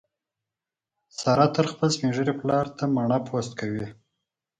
ساره 1.19 1.45
تل 1.53 1.65
خپل 1.73 1.87
سپین 1.95 2.09
ږیري 2.15 2.33
پلار 2.41 2.65
ته 2.77 2.83
مڼه 2.95 3.17
پوست 3.27 3.51
کوي. 3.59 3.85